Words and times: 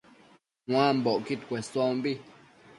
Nuambocquid 0.67 1.41
cuesombi 1.49 2.13